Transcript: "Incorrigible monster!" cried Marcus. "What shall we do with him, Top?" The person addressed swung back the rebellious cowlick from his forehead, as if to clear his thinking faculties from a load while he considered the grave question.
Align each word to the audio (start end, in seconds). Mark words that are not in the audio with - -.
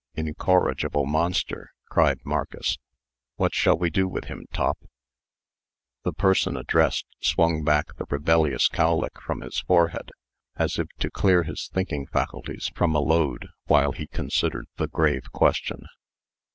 "Incorrigible 0.15 1.05
monster!" 1.05 1.69
cried 1.87 2.21
Marcus. 2.25 2.79
"What 3.35 3.53
shall 3.53 3.77
we 3.77 3.91
do 3.91 4.07
with 4.07 4.23
him, 4.23 4.47
Top?" 4.51 4.79
The 6.03 6.11
person 6.11 6.57
addressed 6.57 7.05
swung 7.21 7.63
back 7.63 7.95
the 7.97 8.07
rebellious 8.09 8.67
cowlick 8.67 9.21
from 9.21 9.41
his 9.41 9.59
forehead, 9.59 10.09
as 10.55 10.79
if 10.79 10.87
to 11.01 11.11
clear 11.11 11.43
his 11.43 11.69
thinking 11.71 12.07
faculties 12.07 12.71
from 12.73 12.95
a 12.95 12.99
load 12.99 13.49
while 13.67 13.91
he 13.91 14.07
considered 14.07 14.65
the 14.77 14.87
grave 14.87 15.31
question. 15.33 15.83